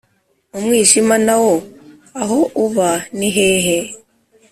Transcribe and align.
umwijima 0.57 1.15
na 1.25 1.35
wo 1.41 1.53
aho 2.21 2.39
uba 2.65 2.89
ni 3.17 3.29
hehe, 3.35 3.77